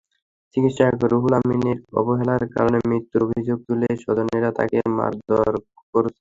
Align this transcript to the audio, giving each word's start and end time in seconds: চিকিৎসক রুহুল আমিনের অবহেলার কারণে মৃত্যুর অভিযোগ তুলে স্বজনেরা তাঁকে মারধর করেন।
চিকিৎসক 0.55 0.93
রুহুল 1.11 1.33
আমিনের 1.39 1.77
অবহেলার 1.99 2.43
কারণে 2.55 2.77
মৃত্যুর 2.89 3.21
অভিযোগ 3.27 3.57
তুলে 3.67 3.87
স্বজনেরা 4.03 4.49
তাঁকে 4.57 4.77
মারধর 4.97 5.53
করেন। 5.93 6.13